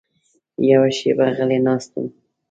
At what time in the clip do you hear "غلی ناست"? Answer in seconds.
1.37-1.91